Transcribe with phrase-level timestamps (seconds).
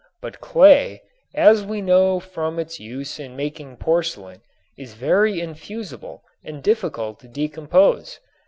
[0.19, 1.03] But clay,
[1.35, 4.41] as we know from its use in making porcelain,
[4.75, 8.19] is very infusible and difficult to decompose.